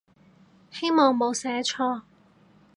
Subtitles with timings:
[0.71, 2.01] 希望冇寫錯